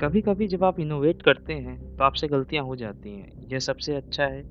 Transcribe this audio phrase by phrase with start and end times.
[0.00, 3.94] कभी कभी जब आप इनोवेट करते हैं तो आपसे गलतियाँ हो जाती हैं। यह सबसे
[3.94, 4.42] अच्छा है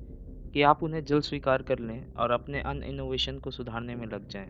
[0.52, 4.28] कि आप उन्हें जल्द स्वीकार कर लें और अपने अन इनोवेशन को सुधारने में लग
[4.28, 4.48] जाएँ।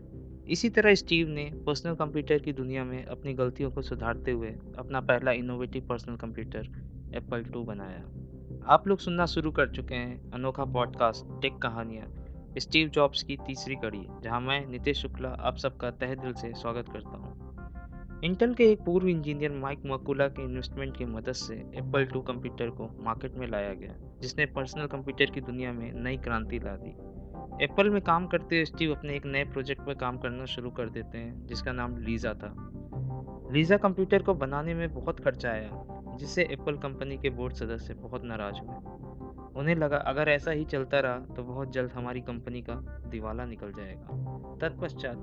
[0.48, 5.01] इसी तरह स्टीव ने पर्सनल कंप्यूटर की दुनिया में अपनी गलतियों को सुधारते हुए अपना
[5.01, 6.69] पहला innovative personal computer
[7.15, 8.03] Apple two बनाया।
[8.67, 12.13] आप लोग सुनना शुरू कर चुके हैं अनोखा पॉडकास्ट टेक कहानियाँ।
[12.58, 16.88] स्टीव जॉब्स की तीसरी कड़ी, जहाँ मैं, नितेश शुक्ला, आप सबका तह दिल से स्वागत
[16.88, 17.45] करता हूँ।
[18.25, 22.70] इंटेल के एक पूर्व इंजीनियर माइक मकुला के इन्वेस्टमेंट की मदद से एप्पल टू कंप्यूटर
[22.70, 26.91] को मार्केट में लाया गया, जिसने पर्सनल कंप्यूटर की दुनिया में नई क्रांति ला दी।
[27.65, 30.89] एप्पल में काम करते हुए स्टीव अपने एक नए प्रोजेक्ट पर काम करना शुरू कर
[30.89, 32.55] देते हैं, जिसका नाम लीजा था।
[33.52, 35.84] लीजा कंप्यूटर को बनाने में बहुत खर्चा आया,
[36.19, 38.77] जिससे एप्पल कंपनी के बोर्ड सदस्य बहुत नाराज़ हुए।
[39.56, 42.75] उन्हें लगा, अगर ऐसा ही चलता रहा तो बहुत जल्द हमारी कंपनी का
[43.11, 45.17] दिवाला निकल जाएगा। तत्पश्चात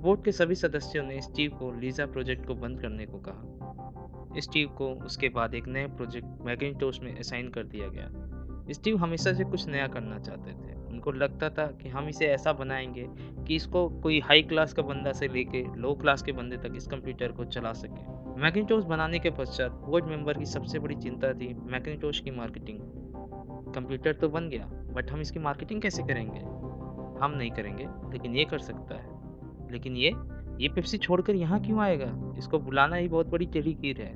[0.00, 3.56] बोर्ड के सभी सदस्यों ने स्टीव को लीजा प्रोजेक्ट को बंद करने को कहा।
[4.38, 8.10] स्टीव को उसके बाद एक नए प्रोजेक्ट मैकिनटोश में असाइन कर दिया गया।
[8.72, 12.52] स्टीव हमेशा से कुछ नया करना चाहते थे। उनको लगता था कि हम इसे ऐसा
[12.52, 13.06] बनाएँगे
[13.44, 16.86] कि इसको कोई हाई क्लास का बंदा से लेके लो क्लास के बंदे तक इस
[16.86, 21.54] कंप्यूटर को चला सके। मैकिनटोश बनाने के पश्चात बोर्ड मेंबर की सबसे बड़ी चिंता थी
[21.54, 22.78] मैकिनटोश की मार्केटिंग
[23.74, 26.40] कंप्यूटर तो बन गया बट हम इसकी मार्केटिंग कैसे करेंगे?
[27.24, 29.19] हम नहीं करेंगे, लेकिन ये कर सकता है।
[29.70, 30.12] लेकिन ये
[30.60, 32.34] ये पेप्सी छोड़कर यहाँ क्यों आएगा?
[32.38, 34.12] इसको बुलाना ही बहुत बड़ी टेढ़ी कीर है।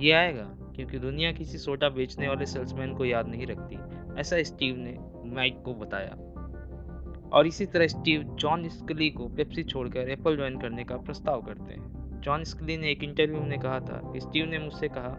[0.00, 0.44] ये आएगा
[0.76, 3.78] क्योंकि दुनिया किसी सोडा बेचने वाले सेल्समैन को याद नहीं रखती,
[4.20, 4.96] ऐसा स्टीव ने
[5.34, 6.16] माइक को बताया।
[7.32, 11.74] और इसी तरह स्टीव जॉन स्कली को पेप्सी छोड़कर एप्पल ज्वाइन करने का प्रस्ताव करते
[11.74, 15.16] हैं। जॉन स्कली ने एक इंटरव्यू में कहा था कि स्टीव ने मुझसे कहा,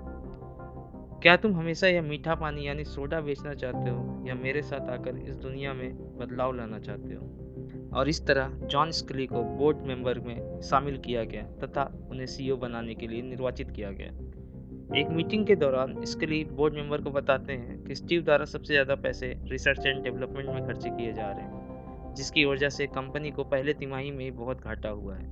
[1.22, 5.18] क्या तुम हमेशा यह मीठा पानी यानी सोडा बेचना चाहते हो या मेरे साथ आकर
[5.18, 7.49] इस दुनिया में बदलाव लाना चाहते हो?
[7.94, 12.58] और इस तरह जॉन स्कली को बोर्ड मेंबर में शामिल किया गया तथा उन्हें सीईओ
[12.58, 17.54] बनाने के लिए निर्वाचित किया गया। एक मीटिंग के दौरान स्कली बोर्ड मेंबर को बताते
[17.54, 21.44] हैं कि स्टीव द्वारा सबसे ज़्यादा पैसे रिसर्च एंड डेवलपमेंट में खर्चे किए जा रहे
[21.44, 25.28] हैं, जिसकी वजह से कंपनी को पहले तिमाही में ही बहुत घाटा हुआ है।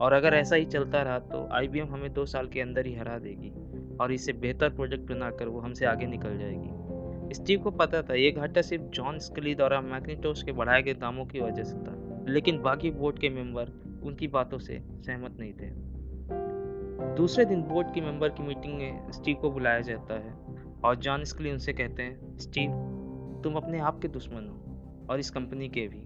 [0.00, 3.18] और अगर ऐसा ही चलता रहा तो आईबीएम हमें दो साल के अंदर ही हरा
[3.18, 3.50] देगी
[3.96, 8.30] और इसे बेहतर प्रोजेक्ट बनाकर वो हमसे आगे निकल जाएगी। स्टीव को पता था, ये
[8.30, 11.94] घाटा सिर्फ़ जॉन स्कली द्वारा मैकिनटोश के बढ़ाए गए दामों की वजह से था।
[12.28, 13.68] लेकिन बाकी बोर्ड के मेंबर
[14.02, 15.88] उनकी बातों से सहमत नहीं थे।
[17.16, 20.34] दूसरे दिन बोर्ड की मेंबर की मीटिंग में स्टीव को बुलाया जाता है
[20.84, 22.70] और जॉन स्कली उनसे कहते हैं, स्टीव,
[23.44, 24.56] तुम अपने आप के दुश्मन हो
[25.10, 25.98] और इस कंपनी के भी।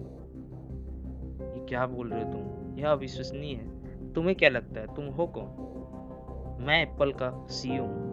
[1.61, 2.79] ये क्या बोल रहे हो तुम?
[2.79, 4.95] यह अविश्वसनीय है। तुम्हें क्या लगता है?
[4.95, 5.73] तुम हो कौन?
[6.67, 8.13] मैं एप्पल का सीईओ हूँ।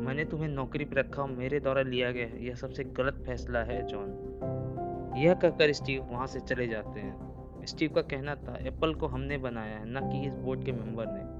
[0.00, 3.58] मैंने तुम्हें नौकरी पर रखा और मेरे द्वारा लिया गया है। यह सबसे गलत फैसला
[3.58, 4.28] है, जॉन।
[5.16, 7.28] यह कहकर स्टीव वहाँ से चले जाते हैं।
[7.64, 11.04] स्टीव का कहना था, एप्पल को हमने बनाया है, न कि इस बोर्ड के मेंबर
[11.08, 11.38] ने।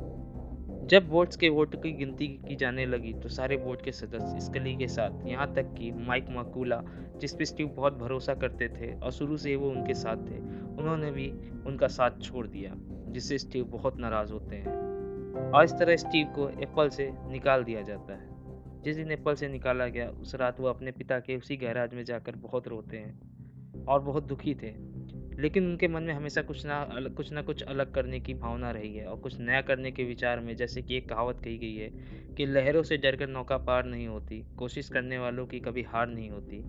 [0.87, 4.77] जब वोट्स के वोट की गिनती की जाने लगी तो सारे बोर्ड के सदस्य स्कली
[4.77, 6.83] के साथ, यहाँ तक कि माइक मकूला,
[7.17, 10.39] जिस पर स्टीव बहुत भरोसा करते थे और शुरू से वो उनके साथ थे,
[10.79, 11.31] उन्होंने भी
[11.67, 12.73] उनका साथ छोड़ दिया,
[13.13, 14.89] जिससे स्टीव बहुत नाराज़ होते हैं।
[15.53, 18.29] और इस तरह स्टीव को एप्पल से निकाल दिया जाता है।
[18.83, 22.05] जिस दिन एप्पल से निकाला गया, उस रात वो अपने पिता के उसी गैराज में
[22.05, 23.38] जाकर बहुत रोते हैं।
[23.89, 24.73] और बहुत दुखी थे।
[25.41, 28.71] लेकिन उनके मन में हमेशा कुछ ना अलग कुछ ना कुछ अलग करने की भावना
[28.71, 31.75] रही है और कुछ नया करने के विचार में जैसे कि एक कहावत कही गई
[31.75, 31.89] है
[32.37, 36.31] कि लहरों से डरकर नौका पार नहीं होती, कोशिश करने वालों की कभी हार नहीं
[36.31, 36.65] होती।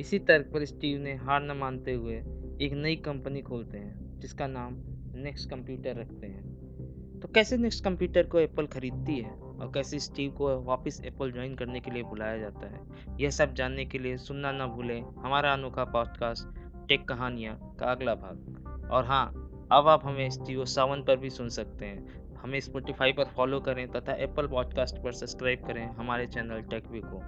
[0.00, 2.14] इसी तर्क पर स्टीव ने हार न मानते हुए
[2.60, 4.76] एक नई कंपनी खोलते हैं, जिसका नाम
[5.14, 10.30] नेक्स्ट कंप्यूटर रखते हैं। तो कैसे नेक्स्ट कंप्यूटर को एप्पल खरीदती है और कैसे स्टीव
[10.30, 12.80] को वापस एप्पल ज्वाइन करने के लिए बुलाया जाता है,
[13.20, 16.59] यह सब जानने के लिए सुनना ना भूलें हमारा अनोखा पॉडकास्ट
[16.90, 19.26] टेक कहानियाँ का अगला भाग। और हाँ
[19.72, 23.88] अब आप हमें जियो सावन पर भी सुन सकते हैं। हमें स्पोटिफाई पर फॉलो करें
[23.88, 27.22] तथा एप्पल पॉडकास्ट पर सब्सक्राइब करें हमारे चैनल टेकवी को।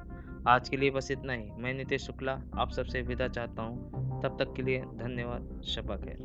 [0.50, 3.90] आज के लिए बस इतना ही। मैं नितेश शुक्ला, आप सबसे विदा चाहता हूँ।
[4.22, 6.18] तब तक के लिए धन्यवाद। शबा खैर